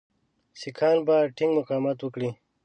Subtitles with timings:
[0.59, 2.29] سیکهان به ټینګ مقاومت وکړي.